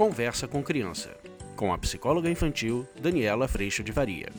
Conversa 0.00 0.48
com 0.48 0.62
Criança, 0.62 1.14
com 1.54 1.74
a 1.74 1.76
psicóloga 1.76 2.30
infantil 2.30 2.88
Daniela 2.98 3.46
Freixo 3.46 3.84
de 3.84 3.92
Varia. 3.92 4.30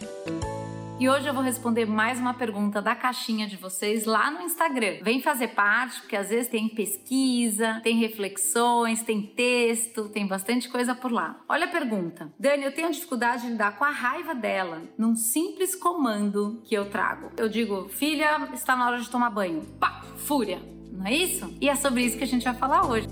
E 0.99 1.07
hoje 1.07 1.27
eu 1.27 1.35
vou 1.35 1.43
responder 1.43 1.85
mais 1.85 2.17
uma 2.19 2.33
pergunta 2.33 2.81
da 2.81 2.95
caixinha 2.95 3.45
de 3.45 3.57
vocês 3.57 4.05
lá 4.05 4.31
no 4.31 4.41
Instagram. 4.41 5.03
Vem 5.03 5.21
fazer 5.21 5.49
parte, 5.49 6.01
porque 6.01 6.15
às 6.15 6.29
vezes 6.29 6.47
tem 6.47 6.67
pesquisa, 6.67 7.79
tem 7.83 7.99
reflexões, 7.99 9.03
tem 9.03 9.21
texto, 9.21 10.09
tem 10.09 10.25
bastante 10.25 10.67
coisa 10.67 10.95
por 10.95 11.11
lá. 11.11 11.39
Olha 11.47 11.65
a 11.65 11.71
pergunta. 11.71 12.33
Dani, 12.39 12.63
eu 12.63 12.73
tenho 12.73 12.91
dificuldade 12.91 13.43
de 13.43 13.49
lidar 13.49 13.77
com 13.77 13.83
a 13.83 13.91
raiva 13.91 14.33
dela 14.33 14.81
num 14.97 15.15
simples 15.15 15.75
comando 15.75 16.59
que 16.65 16.73
eu 16.73 16.89
trago. 16.89 17.29
Eu 17.37 17.47
digo, 17.47 17.87
filha, 17.87 18.49
está 18.51 18.75
na 18.75 18.87
hora 18.87 18.99
de 18.99 19.07
tomar 19.07 19.29
banho. 19.29 19.61
Pá, 19.79 20.03
fúria. 20.25 20.59
Não 20.91 21.05
é 21.05 21.13
isso? 21.13 21.55
E 21.61 21.69
é 21.69 21.75
sobre 21.75 22.03
isso 22.03 22.17
que 22.17 22.23
a 22.23 22.27
gente 22.27 22.45
vai 22.45 22.55
falar 22.55 22.89
hoje. 22.89 23.07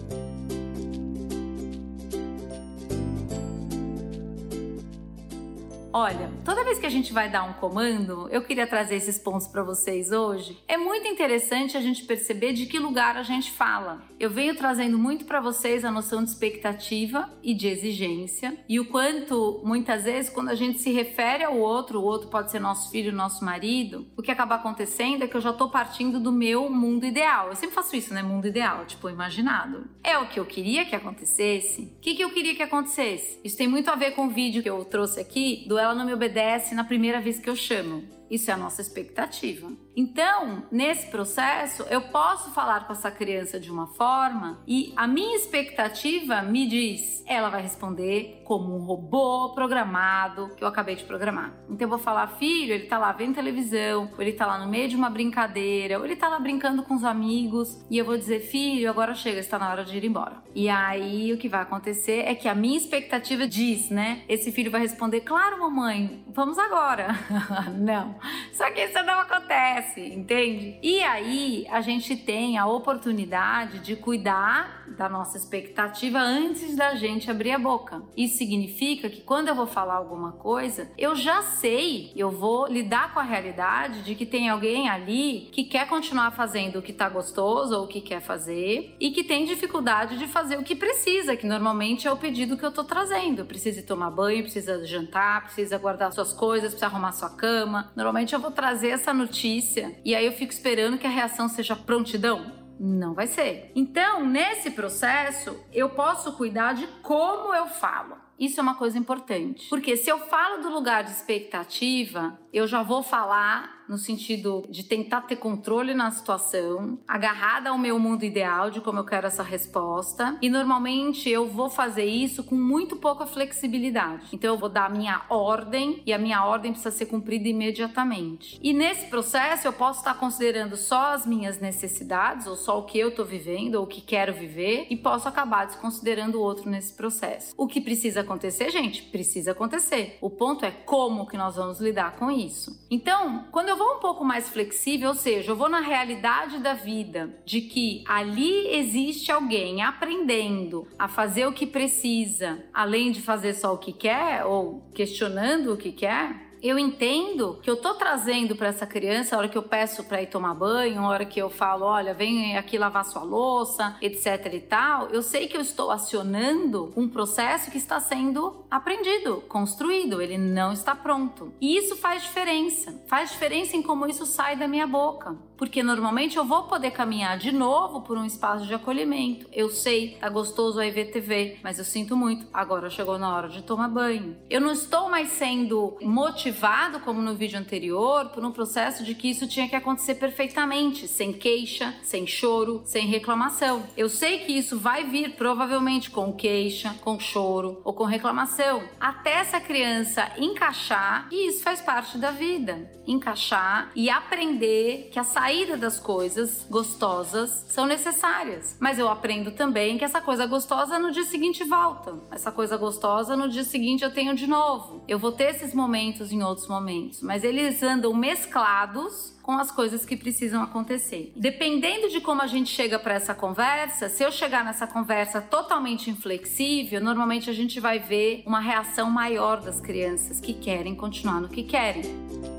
Olha, 5.92 6.32
toda 6.46 6.64
vez 6.64 6.78
que 6.78 6.86
a 6.86 6.90
gente 6.90 7.12
vai 7.12 7.30
dar 7.30 7.44
um 7.44 7.54
comando, 7.54 8.28
eu 8.30 8.44
queria 8.44 8.68
trazer 8.68 8.96
esses 8.96 9.18
pontos 9.18 9.48
para 9.48 9.64
vocês 9.64 10.12
hoje. 10.12 10.62
É 10.68 10.78
muito 10.78 11.08
interessante 11.08 11.76
a 11.76 11.82
gente 11.82 12.04
perceber 12.04 12.54
de 12.54 12.68
que 12.68 12.78
lugar 12.78 13.18
a 13.18 13.24
gente 13.24 13.52
fala. 13.52 14.04
Eu 14.20 14.30
venho 14.30 14.56
trazendo 14.56 15.00
muito 15.00 15.26
para 15.26 15.42
vocês 15.42 15.84
a 15.84 15.92
noção 15.92 16.24
de 16.24 16.30
expectativa 16.30 17.28
e 17.42 17.56
de 17.56 17.68
exigência 17.68 18.56
e 18.70 18.80
o 18.80 18.86
quanto 18.86 19.62
muitas 19.64 20.04
vezes 20.04 20.30
quando 20.30 20.50
a 20.50 20.56
gente 20.56 20.78
se 20.78 20.92
refere 20.92 21.44
ao 21.44 21.58
outro, 21.58 22.00
o 22.00 22.04
outro 22.04 22.30
pode 22.30 22.52
ser 22.52 22.60
nosso 22.60 22.92
filho, 22.92 23.12
nosso 23.12 23.44
marido, 23.44 24.06
o 24.16 24.22
que 24.22 24.30
acaba 24.30 24.56
acontecendo 24.56 25.24
é 25.24 25.28
que 25.28 25.36
eu 25.36 25.42
já 25.42 25.54
tô 25.54 25.70
partindo 25.70 26.20
do 26.20 26.32
meu 26.32 26.70
mundo 26.70 27.04
ideal. 27.04 27.48
Eu 27.48 27.56
sempre 27.56 27.74
faço 27.74 27.96
isso, 27.96 28.14
né? 28.14 28.22
Mundo 28.22 28.48
ideal, 28.48 28.86
tipo 28.86 29.10
imaginado. 29.10 29.90
É 30.04 30.18
o 30.20 30.28
que 30.28 30.40
eu 30.40 30.46
queria 30.46 30.86
que 30.86 30.96
acontecesse. 30.96 31.94
O 31.98 32.00
que, 32.00 32.14
que 32.14 32.24
eu 32.24 32.30
queria 32.30 32.54
que 32.54 32.62
acontecesse? 32.62 33.40
Isso 33.44 33.58
tem 33.58 33.68
muito 33.68 33.90
a 33.90 33.96
ver 33.96 34.12
com 34.12 34.28
o 34.28 34.30
vídeo 34.30 34.62
que 34.62 34.70
eu 34.70 34.86
trouxe 34.86 35.20
aqui 35.20 35.66
do 35.68 35.79
ela 35.82 35.96
não 35.96 36.06
me 36.06 36.14
obedece 36.14 36.76
na 36.76 36.84
primeira 36.84 37.20
vez 37.20 37.40
que 37.40 37.50
eu 37.50 37.56
chamo. 37.56 38.19
Isso 38.30 38.50
é 38.52 38.54
a 38.54 38.58
nossa 38.58 38.82
expectativa. 38.82 39.72
Então, 39.96 40.64
nesse 40.72 41.08
processo, 41.08 41.84
eu 41.90 42.02
posso 42.04 42.52
falar 42.52 42.88
com 42.88 42.94
essa 42.94 43.12
criança 43.12 43.60
de 43.60 43.72
uma 43.72 43.88
forma 43.88 44.62
e 44.68 44.94
a 44.96 45.08
minha 45.08 45.36
expectativa 45.36 46.42
me 46.42 46.68
diz, 46.68 47.24
ela 47.28 47.50
vai 47.50 47.62
responder 47.62 48.42
como 48.46 48.76
um 48.76 48.80
robô 48.80 49.50
programado 49.54 50.50
que 50.56 50.64
eu 50.64 50.68
acabei 50.68 50.96
de 50.96 51.04
programar. 51.04 51.54
Então 51.70 51.86
eu 51.86 51.90
vou 51.90 52.00
falar, 52.00 52.28
filho, 52.40 52.74
ele 52.74 52.86
tá 52.86 52.98
lá 52.98 53.12
vendo 53.12 53.36
televisão, 53.36 54.10
ou 54.12 54.22
ele 54.22 54.34
tá 54.34 54.46
lá 54.46 54.58
no 54.58 54.72
meio 54.72 54.90
de 54.90 54.96
uma 54.96 55.10
brincadeira, 55.10 56.00
ou 56.00 56.06
ele 56.06 56.16
tá 56.16 56.30
lá 56.30 56.40
brincando 56.40 56.82
com 56.84 56.96
os 56.96 57.04
amigos, 57.04 57.86
e 57.92 57.98
eu 57.98 58.06
vou 58.06 58.18
dizer, 58.18 58.40
filho, 58.40 58.90
agora 58.90 59.14
chega, 59.14 59.40
está 59.40 59.60
na 59.60 59.70
hora 59.70 59.86
de 59.86 59.96
ir 59.98 60.06
embora. 60.06 60.38
E 60.56 60.68
aí 60.68 61.32
o 61.32 61.38
que 61.38 61.48
vai 61.48 61.62
acontecer 61.62 62.24
é 62.26 62.34
que 62.34 62.48
a 62.48 62.56
minha 62.56 62.78
expectativa 62.78 63.48
diz, 63.48 63.90
né? 63.90 64.24
Esse 64.28 64.52
filho 64.52 64.72
vai 64.72 64.82
responder, 64.82 65.22
claro, 65.22 65.60
mamãe, 65.60 66.24
vamos 66.34 66.58
agora. 66.58 67.10
Não. 67.78 68.16
Só 68.54 68.70
que 68.72 68.82
isso 68.82 69.02
não 69.04 69.20
acontece, 69.20 70.02
entende? 70.02 70.78
E 70.82 71.02
aí 71.04 71.66
a 71.70 71.82
gente 71.82 72.16
tem 72.16 72.58
a 72.58 72.66
oportunidade 72.66 73.80
de 73.80 73.96
cuidar 73.96 74.79
da 75.00 75.08
nossa 75.08 75.38
expectativa 75.38 76.20
antes 76.20 76.76
da 76.76 76.94
gente 76.94 77.32
abrir 77.32 77.52
a 77.52 77.58
boca. 77.58 78.04
Isso 78.18 78.38
significa 78.38 79.10
que 79.10 79.22
quando 79.22 79.48
eu 79.48 79.56
vou 79.56 79.66
falar 79.66 79.96
alguma 79.96 80.34
coisa, 80.34 80.92
eu 80.98 81.16
já 81.16 81.42
sei, 81.42 82.12
eu 82.18 82.30
vou 82.30 82.68
lidar 82.68 83.14
com 83.14 83.20
a 83.22 83.24
realidade 83.24 84.02
de 84.02 84.14
que 84.14 84.26
tem 84.26 84.50
alguém 84.50 84.90
ali 84.90 85.48
que 85.54 85.64
quer 85.64 85.88
continuar 85.88 86.32
fazendo 86.32 86.80
o 86.80 86.82
que 86.82 86.92
tá 86.92 87.08
gostoso 87.08 87.78
ou 87.78 87.86
o 87.86 87.88
que 87.88 88.02
quer 88.02 88.20
fazer 88.20 88.98
e 89.00 89.12
que 89.12 89.24
tem 89.24 89.46
dificuldade 89.46 90.18
de 90.18 90.28
fazer 90.28 90.60
o 90.60 90.64
que 90.64 90.76
precisa, 90.76 91.34
que 91.38 91.48
normalmente 91.48 92.06
é 92.06 92.12
o 92.12 92.18
pedido 92.18 92.58
que 92.58 92.66
eu 92.66 92.72
tô 92.72 92.84
trazendo. 92.84 93.46
Precisa 93.46 93.82
tomar 93.82 94.12
banho, 94.12 94.44
precisa 94.44 94.86
jantar, 94.86 95.46
precisa 95.46 95.78
guardar 95.78 96.12
suas 96.12 96.34
coisas, 96.34 96.72
precisa 96.72 96.88
arrumar 96.88 97.14
sua 97.14 97.30
cama. 97.30 97.90
Normalmente 97.96 98.34
eu 98.36 98.40
vou 98.40 98.52
trazer 98.52 98.90
essa 98.90 99.14
notícia 99.14 99.98
e 100.04 100.14
aí 100.14 100.26
eu 100.26 100.34
fico 100.34 100.52
esperando 100.52 100.98
que 100.98 101.08
a 101.08 101.10
reação 101.10 101.48
seja 101.48 101.74
prontidão. 101.74 102.59
Não 102.80 103.14
vai 103.14 103.28
ser. 103.28 103.72
Então, 103.76 104.26
nesse 104.26 104.72
processo, 104.72 105.60
eu 105.74 105.90
posso 105.90 106.32
cuidar 106.34 106.74
de 106.74 106.88
como 107.02 107.54
eu 107.54 107.68
falo. 107.68 108.16
Isso 108.40 108.58
é 108.60 108.64
uma 108.64 108.76
coisa 108.76 108.98
importante. 108.98 109.68
Porque 109.68 109.98
se 109.98 110.10
eu 110.10 110.18
falo 110.18 110.62
do 110.62 110.70
lugar 110.70 111.04
de 111.04 111.12
expectativa, 111.12 112.40
eu 112.54 112.66
já 112.66 112.82
vou 112.82 113.04
falar 113.04 113.79
no 113.90 113.98
sentido 113.98 114.64
de 114.70 114.84
tentar 114.84 115.22
ter 115.22 115.38
controle 115.38 115.96
na 115.96 116.12
situação, 116.12 117.00
agarrada 117.08 117.72
ao 117.72 117.78
meu 117.78 117.98
mundo 117.98 118.24
ideal 118.24 118.70
de 118.70 118.80
como 118.80 119.00
eu 119.00 119.04
quero 119.04 119.26
essa 119.26 119.42
resposta. 119.42 120.38
E 120.42 120.50
normalmente 120.50 121.28
eu 121.28 121.48
vou 121.48 121.70
fazer 121.70 122.06
isso 122.06 122.44
com 122.44 122.56
muito 122.56 122.96
pouca 122.96 123.26
flexibilidade. 123.26 124.28
Então 124.32 124.54
eu 124.54 124.58
vou 124.58 124.70
dar 124.70 124.86
a 124.86 124.90
minha 124.90 125.24
ordem 125.28 126.04
e 126.06 126.14
a 126.14 126.20
minha 126.20 126.46
ordem 126.46 126.72
precisa 126.72 126.96
ser 126.96 127.08
cumprida 127.08 127.48
imediatamente. 127.48 128.60
E 128.62 128.74
nesse 128.74 129.08
processo 129.08 129.68
eu 129.68 129.74
posso 129.74 130.00
estar 130.00 130.14
considerando 130.14 130.78
só 130.78 131.14
as 131.14 131.26
minhas 131.26 131.60
necessidades 131.60 132.46
ou 132.46 132.56
só 132.56 132.78
o 132.78 132.84
que 132.84 133.00
eu 133.00 133.10
estou 133.10 133.26
vivendo 133.26 133.76
ou 133.76 133.86
o 133.86 133.88
que 133.88 134.02
quero 134.02 134.34
viver 134.34 134.86
e 134.90 134.96
posso 134.96 135.28
acabar 135.28 135.66
desconsiderando 135.66 136.38
o 136.38 136.42
outro 136.42 136.70
nesse 136.70 136.94
processo. 136.94 137.54
O 137.58 137.66
que 137.66 137.82
precisa 137.82 138.22
acontecer, 138.22 138.70
gente, 138.70 139.02
precisa 139.04 139.52
acontecer. 139.52 140.18
O 140.22 140.30
ponto 140.30 140.64
é 140.64 140.72
como 140.72 141.26
que 141.26 141.38
nós 141.38 141.56
vamos 141.56 141.80
lidar 141.80 142.16
com 142.18 142.30
isso. 142.30 142.86
Então, 142.92 143.46
quando 143.52 143.70
eu 143.70 143.79
vou 143.80 143.96
um 143.96 144.00
pouco 144.00 144.26
mais 144.26 144.50
flexível, 144.50 145.10
ou 145.10 145.16
seja, 145.16 145.52
eu 145.52 145.56
vou 145.56 145.70
na 145.70 145.80
realidade 145.80 146.60
da 146.60 146.74
vida, 146.74 147.34
de 147.46 147.62
que 147.62 148.04
ali 148.06 148.68
existe 148.76 149.32
alguém 149.32 149.82
aprendendo 149.82 150.86
a 151.00 151.08
fazer 151.08 151.48
o 151.48 151.54
que 151.54 151.66
precisa, 151.66 152.62
além 152.74 153.10
de 153.10 153.22
fazer 153.22 153.54
só 153.54 153.74
o 153.74 153.78
que 153.78 153.94
quer 153.94 154.44
ou 154.46 154.84
questionando 154.94 155.74
o 155.74 155.78
que 155.78 155.94
quer, 155.94 156.49
eu 156.62 156.78
entendo 156.78 157.60
que 157.62 157.70
eu 157.70 157.78
tô 157.78 157.94
trazendo 157.94 158.56
para 158.56 158.68
essa 158.68 158.86
criança, 158.86 159.36
a 159.36 159.40
hora 159.40 159.48
que 159.48 159.58
eu 159.58 159.64
peço 159.64 160.04
para 160.04 160.22
ir 160.22 160.28
tomar 160.28 160.54
banho, 160.54 161.02
a 161.02 161.08
hora 161.08 161.26
que 161.26 161.40
eu 161.40 161.50
falo, 161.50 161.86
olha, 161.86 162.14
vem 162.14 162.58
aqui 162.58 162.78
lavar 162.78 163.06
sua 163.06 163.24
louça, 163.24 163.96
etc 164.02 164.54
e 164.54 164.60
tal, 164.60 165.08
eu 165.10 165.22
sei 165.22 165.48
que 165.48 165.56
eu 165.56 165.62
estou 165.62 165.92
acionando 165.92 166.92
um 166.96 167.08
processo 167.08 167.72
que 167.72 167.78
está 167.78 168.00
sendo 168.00 168.66
aprendido, 168.70 169.44
construído, 169.48 170.22
ele 170.22 170.38
não 170.38 170.74
está 170.74 170.96
pronto. 170.96 171.54
E 171.62 171.78
isso 171.78 171.96
faz 171.96 172.24
diferença. 172.24 173.02
Faz 173.08 173.32
diferença 173.32 173.76
em 173.76 173.82
como 173.82 174.06
isso 174.08 174.26
sai 174.26 174.56
da 174.56 174.68
minha 174.68 174.88
boca, 174.88 175.36
porque 175.58 175.82
normalmente 175.82 176.38
eu 176.38 176.46
vou 176.46 176.64
poder 176.64 176.92
caminhar 176.92 177.38
de 177.38 177.52
novo 177.52 178.02
por 178.02 178.18
um 178.18 178.26
espaço 178.26 178.66
de 178.66 178.74
acolhimento. 178.74 179.48
Eu 179.52 179.70
sei, 179.70 180.18
tá 180.20 180.30
gostoso 180.30 180.80
aí 180.80 180.92
ver 180.92 181.12
TV, 181.12 181.58
mas 181.64 181.80
eu 181.80 181.86
sinto 181.86 182.16
muito, 182.16 182.46
agora 182.54 182.90
chegou 182.90 183.18
na 183.18 183.34
hora 183.34 183.50
de 183.50 183.62
tomar 183.64 183.88
banho. 183.88 184.38
Eu 184.50 184.62
não 184.62 184.72
estou 184.72 185.10
mais 185.10 185.30
sendo 185.30 185.98
motivada 186.02 186.49
motivado, 186.50 187.00
como 187.02 187.22
no 187.22 187.36
vídeo 187.36 187.60
anterior, 187.60 188.30
por 188.30 188.44
um 188.44 188.52
processo 188.52 189.04
de 189.04 189.14
que 189.14 189.30
isso 189.30 189.48
tinha 189.48 189.70
que 189.70 189.76
acontecer 189.76 190.16
perfeitamente, 190.16 191.08
sem 191.08 191.32
queixa, 191.32 191.94
sem 192.02 192.26
choro, 192.26 192.82
sem 192.86 193.06
reclamação. 193.06 193.84
Eu 193.96 194.10
sei 194.10 194.40
que 194.40 194.52
isso 194.52 194.80
vai 194.80 195.06
vir 195.06 195.36
provavelmente 195.36 196.10
com 196.10 196.34
queixa, 196.34 196.96
com 197.02 197.20
choro 197.20 197.82
ou 197.84 197.94
com 197.94 198.04
reclamação, 198.04 198.82
até 199.00 199.34
essa 199.34 199.60
criança 199.60 200.32
encaixar 200.38 201.28
e 201.32 201.50
isso 201.50 201.62
faz 201.62 201.82
parte 201.82 202.18
da 202.18 202.32
vida. 202.32 202.90
Encaixar 203.06 203.92
e 203.96 204.10
aprender 204.10 205.10
que 205.12 205.20
a 205.20 205.24
saída 205.24 205.76
das 205.76 206.00
coisas 206.00 206.66
gostosas 206.70 207.66
são 207.68 207.86
necessárias. 207.86 208.78
Mas 208.80 209.00
eu 209.00 209.10
aprendo 209.10 209.52
também 209.52 209.98
que 209.98 210.06
essa 210.06 210.22
coisa 210.22 210.46
gostosa 210.46 211.00
no 211.00 211.12
dia 211.12 211.24
seguinte 211.24 211.64
volta. 211.64 212.16
Essa 212.32 212.52
coisa 212.52 212.78
gostosa 212.78 213.36
no 213.36 213.50
dia 213.50 213.64
seguinte 213.64 214.04
eu 214.04 214.14
tenho 214.14 214.36
de 214.36 214.46
novo. 214.46 215.04
Eu 215.08 215.18
vou 215.18 215.32
ter 215.32 215.56
esses 215.56 215.74
momentos 215.74 216.32
em 216.32 216.39
em 216.40 216.44
outros 216.44 216.68
momentos, 216.68 217.22
mas 217.22 217.44
eles 217.44 217.84
andam 217.84 218.14
mesclados 218.14 219.38
com 219.44 219.58
as 219.58 219.72
coisas 219.72 220.06
que 220.06 220.16
precisam 220.16 220.62
acontecer. 220.62 221.34
Dependendo 221.36 222.10
de 222.10 222.22
como 222.22 222.42
a 222.42 222.48
gente 222.48 222.70
chega 222.70 223.00
para 223.00 223.16
essa 223.16 223.34
conversa, 223.34 224.08
se 224.08 224.24
eu 224.24 224.32
chegar 224.32 224.64
nessa 224.64 224.86
conversa 224.86 225.42
totalmente 225.42 226.10
inflexível, 226.10 227.02
normalmente 227.02 227.50
a 227.50 227.54
gente 227.54 227.80
vai 227.80 228.00
ver 228.00 228.44
uma 228.46 228.60
reação 228.60 229.10
maior 229.10 229.60
das 229.62 229.80
crianças 229.82 230.40
que 230.40 230.54
querem 230.54 230.96
continuar 230.96 231.42
no 231.42 231.50
que 231.50 231.64
querem. 231.64 232.59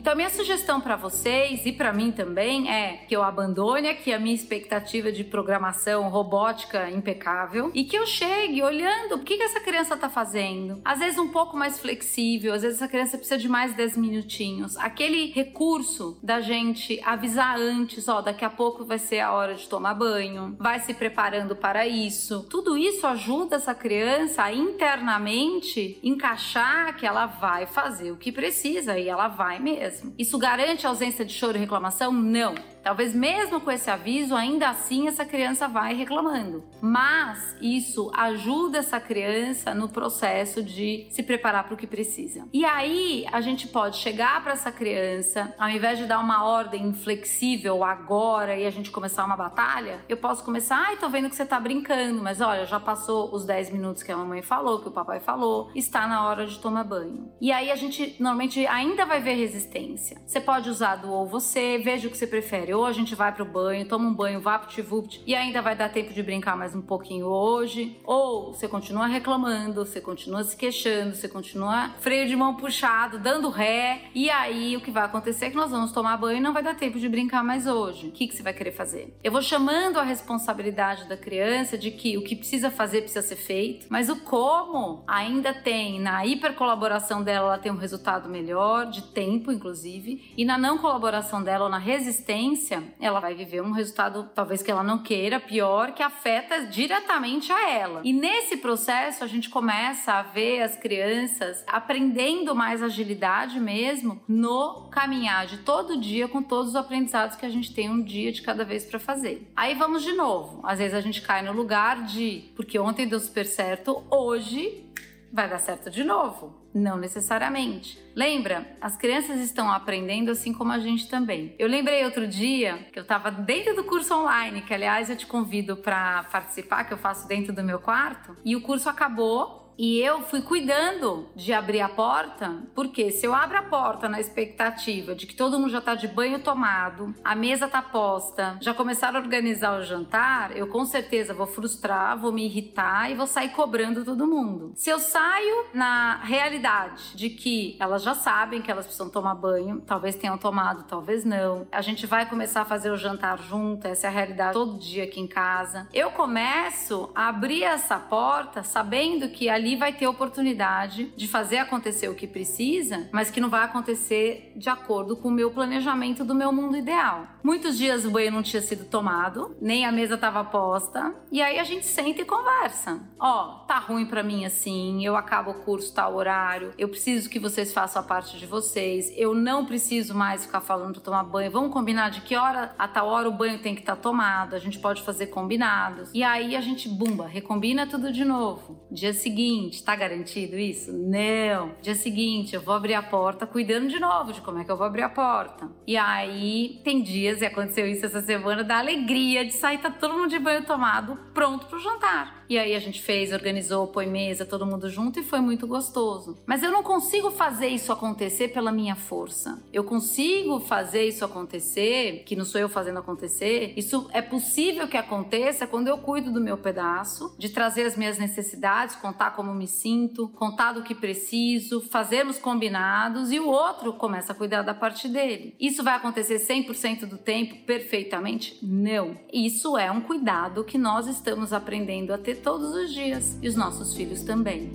Então, 0.00 0.16
minha 0.16 0.30
sugestão 0.30 0.80
para 0.80 0.96
vocês 0.96 1.66
e 1.66 1.72
para 1.72 1.92
mim 1.92 2.10
também 2.10 2.70
é 2.70 3.04
que 3.06 3.14
eu 3.14 3.22
abandone 3.22 3.86
aqui 3.86 4.14
a 4.14 4.18
minha 4.18 4.34
expectativa 4.34 5.12
de 5.12 5.22
programação 5.22 6.08
robótica 6.08 6.88
impecável 6.88 7.70
e 7.74 7.84
que 7.84 7.98
eu 7.98 8.06
chegue 8.06 8.62
olhando 8.62 9.16
o 9.16 9.18
que, 9.18 9.36
que 9.36 9.42
essa 9.42 9.60
criança 9.60 9.96
está 9.96 10.08
fazendo. 10.08 10.80
Às 10.82 11.00
vezes, 11.00 11.18
um 11.18 11.28
pouco 11.28 11.54
mais 11.54 11.78
flexível, 11.78 12.54
às 12.54 12.62
vezes, 12.62 12.78
essa 12.78 12.88
criança 12.88 13.18
precisa 13.18 13.36
de 13.36 13.46
mais 13.46 13.74
10 13.74 13.98
minutinhos. 13.98 14.74
Aquele 14.78 15.32
recurso 15.32 16.18
da 16.22 16.40
gente 16.40 16.98
avisar 17.04 17.58
antes: 17.58 18.08
ó, 18.08 18.22
daqui 18.22 18.44
a 18.44 18.50
pouco 18.50 18.86
vai 18.86 18.98
ser 18.98 19.20
a 19.20 19.32
hora 19.32 19.54
de 19.54 19.68
tomar 19.68 19.92
banho, 19.92 20.56
vai 20.58 20.80
se 20.80 20.94
preparando 20.94 21.54
para 21.54 21.86
isso. 21.86 22.46
Tudo 22.48 22.74
isso 22.74 23.06
ajuda 23.06 23.56
essa 23.56 23.74
criança 23.74 24.44
a 24.44 24.54
internamente 24.54 26.00
encaixar 26.02 26.96
que 26.96 27.04
ela 27.04 27.26
vai 27.26 27.66
fazer 27.66 28.12
o 28.12 28.16
que 28.16 28.32
precisa 28.32 28.98
e 28.98 29.06
ela 29.06 29.28
vai 29.28 29.58
mesmo 29.58 29.89
mesmo. 29.90 30.14
Isso 30.18 30.38
garante 30.38 30.86
ausência 30.86 31.24
de 31.24 31.32
choro 31.32 31.56
e 31.56 31.60
reclamação? 31.60 32.12
Não. 32.12 32.54
Talvez 32.82 33.14
mesmo 33.14 33.60
com 33.60 33.70
esse 33.70 33.90
aviso, 33.90 34.34
ainda 34.34 34.70
assim 34.70 35.08
essa 35.08 35.24
criança 35.24 35.68
vai 35.68 35.94
reclamando. 35.94 36.64
Mas 36.80 37.56
isso 37.60 38.10
ajuda 38.14 38.78
essa 38.78 38.98
criança 38.98 39.74
no 39.74 39.88
processo 39.88 40.62
de 40.62 41.06
se 41.10 41.22
preparar 41.22 41.64
para 41.64 41.74
o 41.74 41.76
que 41.76 41.86
precisa. 41.86 42.46
E 42.52 42.64
aí 42.64 43.26
a 43.32 43.40
gente 43.40 43.68
pode 43.68 43.96
chegar 43.98 44.42
para 44.42 44.52
essa 44.52 44.72
criança, 44.72 45.54
ao 45.58 45.68
invés 45.68 45.98
de 45.98 46.06
dar 46.06 46.20
uma 46.20 46.44
ordem 46.44 46.86
inflexível 46.86 47.84
agora 47.84 48.56
e 48.56 48.66
a 48.66 48.70
gente 48.70 48.90
começar 48.90 49.24
uma 49.24 49.36
batalha, 49.36 50.00
eu 50.08 50.16
posso 50.16 50.44
começar, 50.44 50.76
ai, 50.76 50.96
tô 50.96 51.08
vendo 51.08 51.28
que 51.28 51.36
você 51.36 51.44
tá 51.44 51.60
brincando, 51.60 52.22
mas 52.22 52.40
olha, 52.40 52.64
já 52.66 52.80
passou 52.80 53.34
os 53.34 53.44
10 53.44 53.70
minutos 53.70 54.02
que 54.02 54.12
a 54.12 54.16
mamãe 54.16 54.42
falou, 54.42 54.80
que 54.80 54.88
o 54.88 54.92
papai 54.92 55.20
falou, 55.20 55.70
está 55.74 56.06
na 56.06 56.26
hora 56.26 56.46
de 56.46 56.58
tomar 56.58 56.84
banho. 56.84 57.32
E 57.40 57.52
aí 57.52 57.70
a 57.70 57.76
gente 57.76 58.16
normalmente 58.18 58.66
ainda 58.66 59.04
vai 59.04 59.20
ver 59.20 59.34
resistência. 59.34 60.20
Você 60.26 60.40
pode 60.40 60.70
usar 60.70 60.96
do 60.96 61.10
ou 61.10 61.26
você, 61.26 61.78
veja 61.78 62.08
o 62.08 62.10
que 62.10 62.16
você 62.16 62.26
prefere. 62.26 62.69
Ou 62.74 62.84
a 62.84 62.92
gente 62.92 63.14
vai 63.14 63.32
pro 63.32 63.44
banho, 63.44 63.86
toma 63.86 64.08
um 64.08 64.14
banho, 64.14 64.40
vapt-vupt 64.40 65.22
e 65.26 65.34
ainda 65.34 65.60
vai 65.62 65.76
dar 65.76 65.88
tempo 65.88 66.12
de 66.12 66.22
brincar 66.22 66.56
mais 66.56 66.74
um 66.74 66.82
pouquinho 66.82 67.26
hoje. 67.26 67.98
Ou 68.04 68.52
você 68.52 68.68
continua 68.68 69.06
reclamando, 69.06 69.84
você 69.84 70.00
continua 70.00 70.44
se 70.44 70.56
queixando, 70.56 71.14
você 71.14 71.28
continua 71.28 71.90
freio 72.00 72.26
de 72.26 72.36
mão 72.36 72.54
puxado, 72.54 73.18
dando 73.18 73.48
ré. 73.48 74.02
E 74.14 74.30
aí 74.30 74.76
o 74.76 74.80
que 74.80 74.90
vai 74.90 75.04
acontecer 75.04 75.46
é 75.46 75.50
que 75.50 75.56
nós 75.56 75.70
vamos 75.70 75.92
tomar 75.92 76.16
banho 76.16 76.38
e 76.38 76.40
não 76.40 76.52
vai 76.52 76.62
dar 76.62 76.74
tempo 76.74 76.98
de 76.98 77.08
brincar 77.08 77.42
mais 77.42 77.66
hoje. 77.66 78.08
O 78.08 78.12
que, 78.12 78.26
que 78.26 78.34
você 78.34 78.42
vai 78.42 78.52
querer 78.52 78.72
fazer? 78.72 79.14
Eu 79.22 79.32
vou 79.32 79.42
chamando 79.42 79.98
a 79.98 80.02
responsabilidade 80.02 81.08
da 81.08 81.16
criança 81.16 81.76
de 81.76 81.90
que 81.90 82.16
o 82.16 82.22
que 82.22 82.36
precisa 82.36 82.70
fazer 82.70 83.02
precisa 83.02 83.22
ser 83.22 83.36
feito, 83.36 83.86
mas 83.88 84.08
o 84.08 84.16
como 84.16 85.04
ainda 85.06 85.52
tem 85.52 86.00
na 86.00 86.24
hipercolaboração 86.24 87.22
dela, 87.22 87.48
ela 87.48 87.58
tem 87.58 87.72
um 87.72 87.76
resultado 87.76 88.28
melhor, 88.28 88.86
de 88.86 89.02
tempo 89.02 89.50
inclusive, 89.50 90.32
e 90.36 90.44
na 90.44 90.56
não 90.56 90.78
colaboração 90.78 91.42
dela 91.42 91.64
ou 91.64 91.70
na 91.70 91.78
resistência, 91.78 92.59
ela 93.00 93.20
vai 93.20 93.34
viver 93.34 93.62
um 93.62 93.72
resultado 93.72 94.30
talvez 94.34 94.62
que 94.62 94.70
ela 94.70 94.82
não 94.82 94.98
queira, 94.98 95.40
pior, 95.40 95.92
que 95.92 96.02
afeta 96.02 96.66
diretamente 96.66 97.52
a 97.52 97.70
ela. 97.70 98.00
E 98.04 98.12
nesse 98.12 98.56
processo 98.56 99.24
a 99.24 99.26
gente 99.26 99.48
começa 99.48 100.12
a 100.12 100.22
ver 100.22 100.62
as 100.62 100.76
crianças 100.76 101.64
aprendendo 101.66 102.54
mais 102.54 102.82
agilidade 102.82 103.58
mesmo 103.58 104.20
no 104.28 104.88
caminhar 104.90 105.46
de 105.46 105.58
todo 105.58 106.00
dia 106.00 106.28
com 106.28 106.42
todos 106.42 106.70
os 106.70 106.76
aprendizados 106.76 107.36
que 107.36 107.46
a 107.46 107.50
gente 107.50 107.72
tem 107.72 107.88
um 107.88 108.02
dia 108.02 108.32
de 108.32 108.42
cada 108.42 108.64
vez 108.64 108.84
para 108.84 108.98
fazer. 108.98 109.50
Aí 109.56 109.74
vamos 109.74 110.02
de 110.02 110.12
novo. 110.12 110.60
Às 110.62 110.78
vezes 110.78 110.94
a 110.94 111.00
gente 111.00 111.22
cai 111.22 111.42
no 111.42 111.52
lugar 111.52 112.04
de 112.04 112.50
porque 112.56 112.78
ontem 112.78 113.06
deu 113.06 113.20
super 113.20 113.46
certo, 113.46 114.02
hoje 114.10 114.84
vai 115.32 115.48
dar 115.48 115.58
certo 115.58 115.90
de 115.90 116.02
novo. 116.02 116.54
Não 116.72 116.96
necessariamente. 116.96 117.98
Lembra? 118.14 118.76
As 118.80 118.96
crianças 118.96 119.40
estão 119.40 119.70
aprendendo 119.70 120.30
assim 120.30 120.52
como 120.52 120.72
a 120.72 120.78
gente 120.78 121.08
também. 121.08 121.54
Eu 121.58 121.68
lembrei 121.68 122.04
outro 122.04 122.26
dia 122.26 122.86
que 122.92 122.98
eu 122.98 123.02
estava 123.02 123.30
dentro 123.30 123.74
do 123.74 123.84
curso 123.84 124.14
online, 124.14 124.62
que 124.62 124.74
aliás 124.74 125.10
eu 125.10 125.16
te 125.16 125.26
convido 125.26 125.76
para 125.76 126.24
participar, 126.24 126.84
que 126.84 126.92
eu 126.92 126.98
faço 126.98 127.26
dentro 127.26 127.52
do 127.52 127.62
meu 127.62 127.78
quarto, 127.78 128.36
e 128.44 128.54
o 128.54 128.60
curso 128.60 128.88
acabou 128.88 129.69
e 129.80 129.98
eu 129.98 130.20
fui 130.20 130.42
cuidando 130.42 131.26
de 131.34 131.54
abrir 131.54 131.80
a 131.80 131.88
porta, 131.88 132.54
porque 132.74 133.10
se 133.10 133.24
eu 133.24 133.34
abro 133.34 133.56
a 133.56 133.62
porta 133.62 134.10
na 134.10 134.20
expectativa 134.20 135.14
de 135.14 135.26
que 135.26 135.34
todo 135.34 135.58
mundo 135.58 135.70
já 135.70 135.78
está 135.78 135.94
de 135.94 136.06
banho 136.06 136.38
tomado, 136.40 137.14
a 137.24 137.34
mesa 137.34 137.64
está 137.64 137.80
posta, 137.80 138.58
já 138.60 138.74
começaram 138.74 139.18
a 139.18 139.22
organizar 139.22 139.78
o 139.78 139.82
jantar, 139.82 140.54
eu 140.54 140.66
com 140.66 140.84
certeza 140.84 141.32
vou 141.32 141.46
frustrar, 141.46 142.18
vou 142.18 142.30
me 142.30 142.44
irritar 142.44 143.10
e 143.10 143.14
vou 143.14 143.26
sair 143.26 143.52
cobrando 143.52 144.04
todo 144.04 144.26
mundo. 144.26 144.72
Se 144.74 144.90
eu 144.90 144.98
saio 144.98 145.64
na 145.72 146.16
realidade 146.24 147.16
de 147.16 147.30
que 147.30 147.78
elas 147.80 148.02
já 148.02 148.14
sabem 148.14 148.60
que 148.60 148.70
elas 148.70 148.84
precisam 148.84 149.08
tomar 149.08 149.34
banho, 149.34 149.80
talvez 149.86 150.14
tenham 150.14 150.36
tomado, 150.36 150.84
talvez 150.84 151.24
não, 151.24 151.66
a 151.72 151.80
gente 151.80 152.06
vai 152.06 152.28
começar 152.28 152.60
a 152.60 152.66
fazer 152.66 152.90
o 152.90 152.98
jantar 152.98 153.38
junto, 153.38 153.88
essa 153.88 154.08
é 154.08 154.10
a 154.10 154.12
realidade 154.12 154.52
todo 154.52 154.78
dia 154.78 155.04
aqui 155.04 155.20
em 155.20 155.26
casa. 155.26 155.88
Eu 155.90 156.10
começo 156.10 157.08
a 157.14 157.28
abrir 157.28 157.62
essa 157.62 157.98
porta 157.98 158.62
sabendo 158.62 159.30
que 159.30 159.48
ali 159.48 159.69
ali 159.70 159.76
vai 159.76 159.92
ter 159.92 160.08
oportunidade 160.08 161.12
de 161.16 161.28
fazer 161.28 161.58
acontecer 161.58 162.08
o 162.08 162.14
que 162.14 162.26
precisa, 162.26 163.08
mas 163.12 163.30
que 163.30 163.40
não 163.40 163.48
vai 163.48 163.62
acontecer 163.62 164.52
de 164.56 164.68
acordo 164.68 165.16
com 165.16 165.28
o 165.28 165.32
meu 165.32 165.50
planejamento 165.52 166.24
do 166.24 166.34
meu 166.34 166.50
mundo 166.50 166.76
ideal. 166.76 167.28
Muitos 167.42 167.78
dias 167.78 168.04
o 168.04 168.10
banho 168.10 168.32
não 168.32 168.42
tinha 168.42 168.60
sido 168.60 168.84
tomado, 168.86 169.56
nem 169.60 169.86
a 169.86 169.92
mesa 169.92 170.14
estava 170.14 170.42
posta, 170.44 171.14
e 171.30 171.40
aí 171.40 171.58
a 171.58 171.64
gente 171.64 171.86
senta 171.86 172.22
e 172.22 172.24
conversa. 172.24 173.00
Ó, 173.18 173.44
oh, 173.44 173.66
tá 173.66 173.78
ruim 173.78 174.06
para 174.06 174.22
mim 174.22 174.44
assim, 174.44 175.04
eu 175.04 175.16
acabo 175.16 175.52
o 175.52 175.62
curso 175.62 175.94
tal 175.94 176.16
horário, 176.16 176.72
eu 176.76 176.88
preciso 176.88 177.30
que 177.30 177.38
vocês 177.38 177.72
façam 177.72 178.02
a 178.02 178.04
parte 178.04 178.38
de 178.38 178.46
vocês, 178.46 179.12
eu 179.16 179.34
não 179.34 179.64
preciso 179.64 180.14
mais 180.14 180.44
ficar 180.44 180.60
falando 180.60 180.94
para 180.94 181.02
tomar 181.02 181.22
banho. 181.24 181.50
Vamos 181.50 181.72
combinar 181.72 182.10
de 182.10 182.22
que 182.22 182.34
hora 182.34 182.74
a 182.76 182.88
tal 182.88 183.06
hora 183.08 183.28
o 183.28 183.32
banho 183.32 183.60
tem 183.60 183.74
que 183.74 183.82
estar 183.82 183.96
tá 183.96 184.02
tomado, 184.02 184.54
a 184.54 184.58
gente 184.58 184.78
pode 184.78 185.02
fazer 185.02 185.28
combinados. 185.28 186.10
E 186.12 186.24
aí 186.24 186.56
a 186.56 186.60
gente 186.60 186.88
bumba, 186.88 187.26
recombina 187.26 187.86
tudo 187.86 188.12
de 188.12 188.24
novo. 188.24 188.80
Dia 188.90 189.12
seguinte 189.12 189.49
seguinte, 189.50 189.82
tá 189.82 189.96
garantido 189.96 190.56
isso? 190.56 190.92
Não. 190.92 191.74
Dia 191.82 191.94
seguinte, 191.94 192.54
eu 192.54 192.60
vou 192.60 192.74
abrir 192.74 192.94
a 192.94 193.02
porta 193.02 193.46
cuidando 193.46 193.88
de 193.88 193.98
novo 193.98 194.32
de 194.32 194.40
como 194.40 194.58
é 194.58 194.64
que 194.64 194.70
eu 194.70 194.76
vou 194.76 194.86
abrir 194.86 195.02
a 195.02 195.08
porta. 195.08 195.68
E 195.86 195.96
aí, 195.96 196.80
tem 196.84 197.02
dias, 197.02 197.40
e 197.40 197.46
aconteceu 197.46 197.86
isso 197.86 198.06
essa 198.06 198.20
semana, 198.20 198.62
da 198.62 198.78
alegria 198.78 199.44
de 199.44 199.52
sair, 199.52 199.78
tá 199.78 199.90
todo 199.90 200.14
mundo 200.14 200.30
de 200.30 200.38
banho 200.38 200.64
tomado, 200.64 201.18
pronto 201.34 201.66
pro 201.66 201.80
jantar. 201.80 202.40
E 202.50 202.58
aí 202.58 202.74
a 202.74 202.80
gente 202.80 203.00
fez, 203.00 203.32
organizou, 203.32 203.86
põe 203.86 204.08
mesa, 204.08 204.44
todo 204.44 204.66
mundo 204.66 204.90
junto 204.90 205.20
e 205.20 205.22
foi 205.22 205.40
muito 205.40 205.68
gostoso. 205.68 206.36
Mas 206.44 206.64
eu 206.64 206.72
não 206.72 206.82
consigo 206.82 207.30
fazer 207.30 207.68
isso 207.68 207.92
acontecer 207.92 208.48
pela 208.48 208.72
minha 208.72 208.96
força. 208.96 209.62
Eu 209.72 209.84
consigo 209.84 210.58
fazer 210.58 211.04
isso 211.04 211.24
acontecer, 211.24 212.24
que 212.26 212.34
não 212.34 212.44
sou 212.44 212.60
eu 212.60 212.68
fazendo 212.68 212.98
acontecer. 212.98 213.72
Isso 213.76 214.10
é 214.12 214.20
possível 214.20 214.88
que 214.88 214.96
aconteça 214.96 215.64
quando 215.64 215.86
eu 215.86 215.98
cuido 215.98 216.32
do 216.32 216.40
meu 216.40 216.58
pedaço, 216.58 217.36
de 217.38 217.50
trazer 217.50 217.86
as 217.86 217.96
minhas 217.96 218.18
necessidades, 218.18 218.96
contar 218.96 219.30
como 219.40 219.54
me 219.54 219.66
sinto, 219.66 220.28
contar 220.28 220.74
do 220.74 220.82
que 220.82 220.94
preciso, 220.94 221.80
fazermos 221.80 222.36
combinados 222.36 223.32
e 223.32 223.40
o 223.40 223.48
outro 223.48 223.94
começa 223.94 224.32
a 224.32 224.34
cuidar 224.34 224.60
da 224.60 224.74
parte 224.74 225.08
dele. 225.08 225.54
Isso 225.58 225.82
vai 225.82 225.94
acontecer 225.94 226.36
100% 226.36 227.06
do 227.06 227.16
tempo 227.16 227.56
perfeitamente? 227.64 228.58
Não. 228.62 229.16
Isso 229.32 229.78
é 229.78 229.90
um 229.90 230.02
cuidado 230.02 230.62
que 230.62 230.76
nós 230.76 231.06
estamos 231.06 231.54
aprendendo 231.54 232.12
a 232.12 232.18
ter 232.18 232.42
todos 232.42 232.74
os 232.74 232.92
dias 232.92 233.38
e 233.40 233.48
os 233.48 233.56
nossos 233.56 233.94
filhos 233.94 234.22
também. 234.22 234.70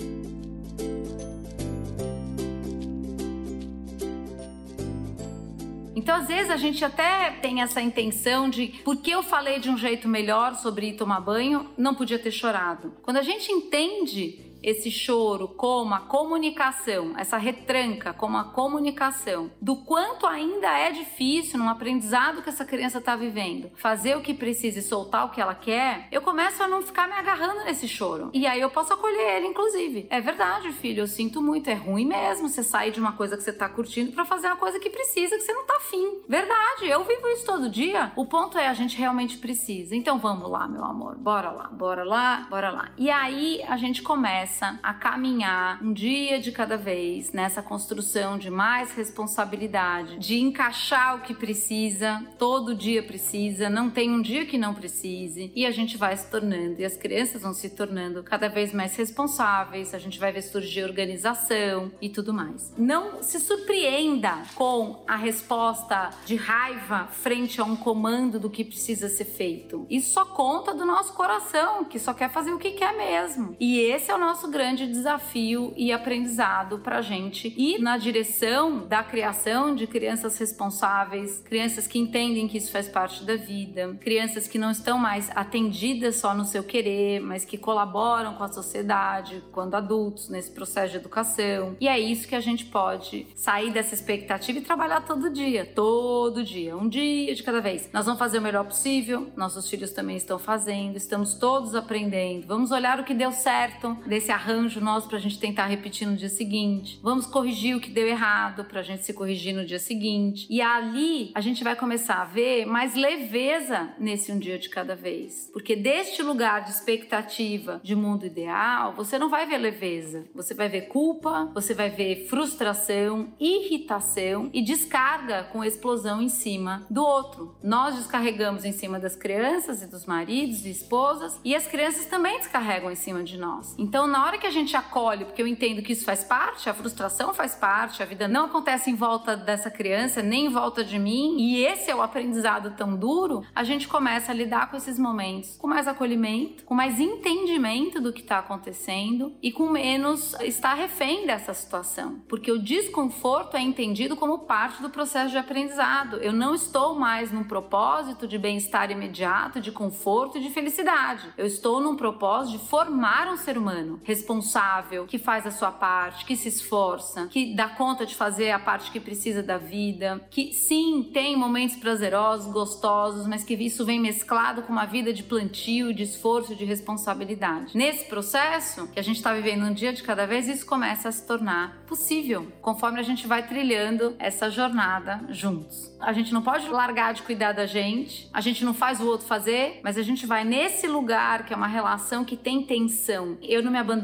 Então, 6.05 6.17
às 6.17 6.27
vezes, 6.27 6.51
a 6.51 6.57
gente 6.57 6.85
até 6.85 7.31
tem 7.31 7.63
essa 7.63 7.81
intenção 7.81 8.47
de 8.47 8.67
porque 8.83 9.09
eu 9.09 9.23
falei 9.23 9.59
de 9.59 9.71
um 9.71 9.77
jeito 9.77 10.07
melhor 10.07 10.53
sobre 10.53 10.93
tomar 10.93 11.19
banho, 11.19 11.71
não 11.75 11.95
podia 11.95 12.19
ter 12.19 12.29
chorado. 12.29 12.93
Quando 13.01 13.17
a 13.17 13.23
gente 13.23 13.51
entende 13.51 14.44
esse 14.65 14.89
choro 14.89 15.47
como 15.47 15.93
a 15.93 15.99
comunicação, 15.99 17.13
essa 17.17 17.37
retranca 17.37 18.11
como 18.13 18.35
a 18.35 18.45
comunicação, 18.45 19.51
do 19.61 19.75
quanto 19.75 20.25
ainda 20.25 20.75
é 20.75 20.91
difícil 20.91 21.59
num 21.59 21.69
aprendizado 21.69 22.41
que 22.41 22.49
essa 22.49 22.65
criança 22.65 22.97
está 22.97 23.15
vivendo, 23.15 23.69
fazer 23.75 24.17
o 24.17 24.21
que 24.21 24.33
precisa 24.33 24.79
e 24.79 24.81
soltar 24.81 25.25
o 25.25 25.29
que 25.29 25.39
ela 25.39 25.53
quer, 25.53 26.07
eu 26.11 26.19
começo 26.19 26.63
a 26.63 26.67
não 26.67 26.81
ficar 26.81 27.07
me 27.07 27.13
agarrando 27.13 27.63
nesse 27.63 27.87
choro. 27.87 28.31
E 28.33 28.47
aí 28.47 28.59
eu 28.59 28.71
posso 28.71 28.91
acolher 28.91 29.37
ele, 29.37 29.47
inclusive. 29.47 30.07
É 30.09 30.19
verdade, 30.19 30.71
filho, 30.71 31.03
eu 31.03 31.07
sinto 31.07 31.43
muito, 31.43 31.69
é 31.69 31.75
ruim 31.75 32.05
mesmo 32.05 32.49
você 32.49 32.63
sair 32.63 32.91
de 32.91 32.99
uma 32.99 33.11
coisa 33.11 33.37
que 33.37 33.43
você 33.43 33.51
está 33.51 33.69
curtindo 33.69 34.13
para 34.13 34.25
fazer 34.25 34.47
uma 34.47 34.55
coisa 34.55 34.79
que 34.79 34.89
precisa, 34.89 35.35
que 35.37 35.43
você 35.43 35.53
não 35.53 35.65
tá 35.67 35.77
afim. 35.77 36.21
Verdade, 36.27 36.87
eu 36.87 37.03
vivo 37.03 37.27
isso 37.27 37.45
todo 37.45 37.69
dia. 37.69 38.11
O 38.15 38.25
ponto 38.25 38.57
é 38.57 38.67
a 38.67 38.73
gente 38.73 38.97
realmente 38.97 39.37
precisa. 39.37 39.95
Então 39.95 40.17
vamos 40.17 40.49
lá, 40.49 40.67
meu 40.67 40.83
amor, 40.83 41.15
bora 41.17 41.51
lá, 41.51 41.67
bora 41.67 42.03
lá, 42.03 42.47
bora 42.49 42.71
lá. 42.71 42.91
E 42.97 43.11
aí 43.11 43.61
a 43.67 43.77
gente 43.77 44.01
começa 44.01 44.54
começa 44.55 44.79
a 44.81 44.93
caminhar 44.93 45.83
um 45.83 45.91
dia 45.91 46.39
de 46.39 46.51
cada 46.51 46.77
vez 46.77 47.33
nessa 47.33 47.61
construção 47.61 48.37
de 48.37 48.49
mais 48.49 48.93
responsabilidade, 48.93 50.17
de 50.17 50.39
encaixar 50.39 51.17
o 51.17 51.21
que 51.21 51.33
precisa, 51.33 52.25
todo 52.37 52.73
dia 52.73 53.03
precisa, 53.03 53.69
não 53.69 53.89
tem 53.89 54.09
um 54.09 54.21
dia 54.21 54.45
que 54.45 54.57
não 54.57 54.73
precise, 54.73 55.51
e 55.53 55.65
a 55.65 55.71
gente 55.71 55.97
vai 55.97 56.15
se 56.15 56.29
tornando, 56.29 56.79
e 56.79 56.85
as 56.85 56.95
crianças 56.95 57.41
vão 57.41 57.53
se 57.53 57.69
tornando 57.69 58.23
cada 58.23 58.47
vez 58.47 58.73
mais 58.73 58.95
responsáveis, 58.95 59.93
a 59.93 59.99
gente 59.99 60.19
vai 60.19 60.31
ver 60.31 60.41
surgir 60.41 60.83
organização 60.83 61.91
e 62.01 62.07
tudo 62.07 62.33
mais. 62.33 62.73
Não 62.77 63.21
se 63.21 63.39
surpreenda 63.39 64.43
com 64.55 65.03
a 65.05 65.17
resposta 65.17 66.11
de 66.25 66.35
raiva 66.37 67.07
frente 67.11 67.59
a 67.59 67.65
um 67.65 67.75
comando 67.75 68.39
do 68.39 68.49
que 68.49 68.63
precisa 68.63 69.09
ser 69.09 69.25
feito. 69.25 69.85
Isso 69.89 70.13
só 70.13 70.23
conta 70.23 70.73
do 70.73 70.85
nosso 70.85 71.13
coração, 71.13 71.83
que 71.83 71.99
só 71.99 72.13
quer 72.13 72.29
fazer 72.29 72.53
o 72.53 72.57
que 72.57 72.71
quer 72.71 72.95
mesmo. 72.95 73.55
E 73.59 73.79
esse 73.79 74.09
é 74.09 74.15
o 74.15 74.19
nosso 74.19 74.44
nosso 74.45 74.51
grande 74.51 74.87
desafio 74.87 75.73
e 75.75 75.91
aprendizado 75.91 76.79
para 76.79 76.99
a 76.99 77.01
gente 77.01 77.53
ir 77.57 77.79
na 77.79 77.97
direção 77.97 78.85
da 78.87 79.03
criação 79.03 79.73
de 79.73 79.87
crianças 79.87 80.37
responsáveis, 80.37 81.39
crianças 81.39 81.87
que 81.87 81.97
entendem 81.97 82.47
que 82.47 82.57
isso 82.57 82.71
faz 82.71 82.87
parte 82.87 83.23
da 83.23 83.35
vida, 83.35 83.97
crianças 83.99 84.47
que 84.47 84.57
não 84.57 84.69
estão 84.69 84.97
mais 84.97 85.29
atendidas 85.35 86.17
só 86.17 86.35
no 86.35 86.45
seu 86.45 86.63
querer, 86.63 87.19
mas 87.21 87.43
que 87.43 87.57
colaboram 87.57 88.35
com 88.35 88.43
a 88.43 88.51
sociedade 88.51 89.43
quando 89.51 89.75
adultos 89.75 90.29
nesse 90.29 90.51
processo 90.51 90.91
de 90.91 90.97
educação. 90.97 91.75
E 91.79 91.87
é 91.87 91.99
isso 91.99 92.27
que 92.27 92.35
a 92.35 92.41
gente 92.41 92.65
pode 92.65 93.27
sair 93.35 93.71
dessa 93.71 93.95
expectativa 93.95 94.59
e 94.59 94.61
trabalhar 94.61 95.01
todo 95.01 95.29
dia, 95.29 95.65
todo 95.65 96.43
dia, 96.43 96.77
um 96.77 96.87
dia 96.87 97.33
de 97.33 97.41
cada 97.41 97.61
vez. 97.61 97.89
Nós 97.91 98.05
vamos 98.05 98.19
fazer 98.19 98.37
o 98.37 98.41
melhor 98.41 98.65
possível, 98.65 99.31
nossos 99.35 99.67
filhos 99.69 99.91
também 99.91 100.17
estão 100.17 100.37
fazendo, 100.37 100.97
estamos 100.97 101.35
todos 101.35 101.73
aprendendo. 101.73 102.45
Vamos 102.45 102.71
olhar 102.71 102.99
o 102.99 103.03
que 103.03 103.13
deu 103.13 103.31
certo 103.31 103.97
desse 104.05 104.34
arranjo 104.35 104.79
nosso 104.81 105.07
para 105.07 105.17
a 105.17 105.21
gente 105.21 105.39
tentar 105.39 105.65
repetir 105.65 106.07
no 106.07 106.15
dia 106.15 106.29
seguinte. 106.29 106.99
Vamos 107.01 107.25
corrigir 107.25 107.75
o 107.75 107.79
que 107.79 107.89
deu 107.89 108.07
errado 108.07 108.65
para 108.65 108.81
a 108.81 108.83
gente 108.83 109.03
se 109.03 109.13
corrigir 109.13 109.55
no 109.55 109.65
dia 109.65 109.79
seguinte. 109.79 110.45
E 110.49 110.61
ali 110.61 111.31
a 111.33 111.41
gente 111.41 111.63
vai 111.63 111.75
começar 111.75 112.21
a 112.21 112.25
ver 112.25 112.65
mais 112.65 112.95
leveza 112.95 113.93
nesse 113.97 114.31
um 114.31 114.39
dia 114.39 114.59
de 114.59 114.69
cada 114.69 114.95
vez. 114.95 115.49
Porque 115.51 115.75
deste 115.75 116.21
lugar 116.21 116.63
de 116.63 116.71
expectativa 116.71 117.79
de 117.83 117.95
mundo 117.95 118.25
ideal, 118.25 118.93
você 118.93 119.17
não 119.17 119.29
vai 119.29 119.45
ver 119.45 119.57
leveza. 119.57 120.25
Você 120.35 120.53
vai 120.53 120.69
ver 120.69 120.87
culpa, 120.87 121.49
você 121.53 121.73
vai 121.73 121.89
ver 121.89 122.27
frustração, 122.27 123.33
irritação 123.39 124.49
e 124.53 124.61
descarga 124.61 125.43
com 125.45 125.63
explosão 125.63 126.21
em 126.21 126.29
cima 126.29 126.85
do 126.89 127.03
outro. 127.03 127.55
Nós 127.63 127.95
descarregamos 127.95 128.65
em 128.65 128.71
cima 128.71 128.99
das 128.99 129.15
crianças 129.15 129.81
e 129.81 129.87
dos 129.87 130.05
maridos 130.05 130.65
e 130.65 130.69
esposas 130.69 131.39
e 131.43 131.55
as 131.55 131.67
crianças 131.67 132.05
também 132.05 132.37
descarregam 132.37 132.91
em 132.91 132.95
cima 132.95 133.23
de 133.23 133.37
nós. 133.37 133.75
Então, 133.77 134.07
na 134.15 134.23
hora 134.23 134.37
que 134.37 134.47
a 134.47 134.51
gente 134.51 134.77
acolhe, 134.77 135.25
porque 135.25 135.41
eu 135.41 135.47
entendo 135.47 135.81
que 135.81 135.91
isso 135.91 136.05
faz 136.05 136.23
parte, 136.23 136.69
a 136.69 136.73
frustração 136.73 137.33
faz 137.33 137.53
parte, 137.53 138.01
a 138.01 138.05
vida 138.05 138.29
não 138.29 138.45
acontece 138.45 138.89
em 138.89 138.95
volta 138.95 139.35
dessa 139.35 139.69
criança, 139.69 140.23
nem 140.23 140.45
em 140.45 140.49
volta 140.49 140.85
de 140.85 140.97
mim, 140.97 141.35
e 141.37 141.65
esse 141.65 141.91
é 141.91 141.95
o 141.95 142.01
aprendizado 142.01 142.77
tão 142.77 142.95
duro, 142.95 143.43
a 143.53 143.61
gente 143.65 143.89
começa 143.89 144.31
a 144.31 144.35
lidar 144.35 144.71
com 144.71 144.77
esses 144.77 144.97
momentos 144.97 145.57
com 145.57 145.67
mais 145.67 145.85
acolhimento, 145.85 146.63
com 146.63 146.73
mais 146.73 146.97
entendimento 146.97 147.99
do 147.99 148.13
que 148.13 148.21
está 148.21 148.39
acontecendo 148.39 149.35
e 149.43 149.51
com 149.51 149.69
menos 149.69 150.33
estar 150.39 150.75
refém 150.75 151.27
dessa 151.27 151.53
situação. 151.53 152.21
Porque 152.29 152.49
o 152.49 152.63
desconforto 152.63 153.57
é 153.57 153.61
entendido 153.61 154.15
como 154.15 154.45
parte 154.45 154.81
do 154.81 154.89
processo 154.89 155.31
de 155.31 155.37
aprendizado. 155.37 156.17
Eu 156.17 156.31
não 156.31 156.55
estou 156.55 156.95
mais 156.95 157.33
num 157.33 157.43
propósito 157.43 158.25
de 158.25 158.37
bem-estar 158.37 158.91
imediato, 158.91 159.59
de 159.59 159.73
conforto 159.73 160.37
e 160.37 160.41
de 160.41 160.51
felicidade. 160.51 161.33
Eu 161.37 161.45
estou 161.45 161.81
num 161.81 161.97
propósito 161.97 162.59
de 162.59 162.69
formar 162.69 163.27
um 163.27 163.35
ser 163.35 163.57
humano 163.57 163.99
responsável, 164.05 165.05
que 165.05 165.17
faz 165.17 165.45
a 165.45 165.51
sua 165.51 165.71
parte, 165.71 166.25
que 166.25 166.35
se 166.35 166.47
esforça, 166.47 167.27
que 167.27 167.53
dá 167.55 167.67
conta 167.67 168.05
de 168.05 168.15
fazer 168.15 168.51
a 168.51 168.59
parte 168.59 168.91
que 168.91 168.99
precisa 168.99 169.41
da 169.41 169.57
vida, 169.57 170.21
que 170.29 170.53
sim, 170.53 171.09
tem 171.11 171.35
momentos 171.35 171.75
prazerosos, 171.75 172.51
gostosos, 172.51 173.27
mas 173.27 173.43
que 173.43 173.55
isso 173.55 173.83
vem 173.83 173.99
mesclado 173.99 174.61
com 174.61 174.71
uma 174.71 174.85
vida 174.85 175.11
de 175.11 175.23
plantio, 175.23 175.93
de 175.93 176.03
esforço, 176.03 176.55
de 176.55 176.63
responsabilidade. 176.63 177.75
Nesse 177.75 178.05
processo 178.05 178.87
que 178.89 178.99
a 178.99 179.03
gente 179.03 179.17
está 179.17 179.33
vivendo 179.33 179.65
um 179.65 179.73
dia 179.73 179.91
de 179.91 180.03
cada 180.03 180.27
vez, 180.27 180.47
isso 180.47 180.65
começa 180.65 181.09
a 181.09 181.11
se 181.11 181.25
tornar 181.25 181.83
possível, 181.87 182.51
conforme 182.61 182.99
a 182.99 183.03
gente 183.03 183.25
vai 183.25 183.47
trilhando 183.47 184.15
essa 184.19 184.49
jornada 184.49 185.25
juntos. 185.29 185.91
A 185.99 186.13
gente 186.13 186.31
não 186.31 186.43
pode 186.43 186.67
largar 186.69 187.13
de 187.13 187.23
cuidar 187.23 187.53
da 187.53 187.65
gente, 187.65 188.29
a 188.31 188.41
gente 188.41 188.63
não 188.63 188.73
faz 188.73 188.99
o 188.99 189.07
outro 189.07 189.25
fazer, 189.25 189.79
mas 189.83 189.97
a 189.97 190.03
gente 190.03 190.27
vai 190.27 190.43
nesse 190.43 190.87
lugar 190.87 191.45
que 191.45 191.53
é 191.53 191.57
uma 191.57 191.67
relação 191.67 192.23
que 192.23 192.37
tem 192.37 192.63
tensão. 192.63 193.37
Eu 193.41 193.63
não 193.63 193.71
me 193.71 193.79
abandono 193.79 193.94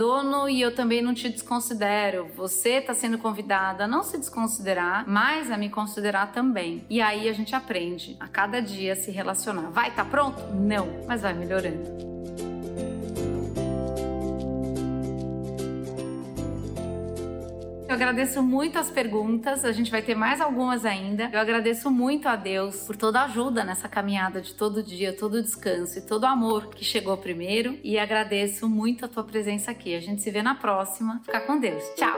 e 0.50 0.62
eu 0.62 0.74
também 0.74 1.02
não 1.02 1.14
te 1.14 1.30
desconsidero. 1.30 2.30
Você 2.36 2.78
está 2.78 2.94
sendo 2.94 3.18
convidada 3.18 3.86
a 3.86 3.88
não 3.88 4.04
se 4.04 4.18
desconsiderar, 4.18 5.04
mas 5.08 5.52
a 5.52 5.58
me 5.58 5.70
considerar 5.70 6.32
também. 6.32 6.86
E 6.90 7.02
aí 7.02 7.28
a 7.28 7.34
gente 7.34 7.56
aprende 7.56 8.16
a 8.20 8.28
cada 8.28 8.62
dia 8.62 8.96
se 8.96 9.12
relacionar. 9.12 9.70
Vai, 9.72 9.92
tá 9.92 10.06
pronto? 10.06 10.42
Não, 10.54 10.88
mas 11.08 11.22
vai 11.22 11.34
melhorando. 11.34 12.21
Eu 17.92 17.96
agradeço 17.96 18.42
muito 18.42 18.80
as 18.80 18.90
perguntas, 18.90 19.66
a 19.66 19.74
gente 19.74 19.92
vai 19.92 20.02
ter 20.02 20.16
mais 20.16 20.40
algumas 20.40 20.86
ainda. 20.86 21.30
Eu 21.34 21.40
agradeço 21.42 21.92
muito 21.92 22.30
a 22.30 22.38
Deus 22.38 22.86
por 22.88 22.96
toda 22.96 23.20
a 23.20 23.26
ajuda 23.26 23.66
nessa 23.66 23.90
caminhada 23.90 24.40
de 24.40 24.54
todo 24.54 24.82
dia, 24.82 25.12
todo 25.12 25.42
descanso 25.42 25.98
e 25.98 26.02
todo 26.02 26.24
amor 26.24 26.68
que 26.68 26.86
chegou 26.86 27.18
primeiro. 27.18 27.78
E 27.84 28.00
agradeço 28.00 28.70
muito 28.70 29.04
a 29.04 29.10
tua 29.10 29.26
presença 29.26 29.72
aqui. 29.72 29.94
A 29.94 30.00
gente 30.00 30.22
se 30.22 30.32
vê 30.32 30.42
na 30.42 30.56
próxima. 30.56 31.20
Fica 31.26 31.42
com 31.42 31.60
Deus. 31.60 31.84
Tchau! 31.98 32.18